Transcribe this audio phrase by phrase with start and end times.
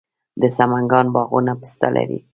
[0.41, 2.19] د سمنګان باغونه پسته لري.